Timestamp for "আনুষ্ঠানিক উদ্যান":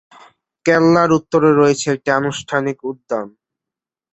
2.19-3.27